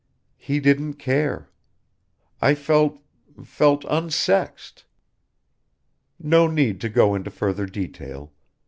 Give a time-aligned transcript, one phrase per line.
[0.39, 1.51] He didn't care.
[2.41, 2.99] I felt
[3.43, 4.85] felt unsexed!
[6.19, 8.33] "No need to go into further detail.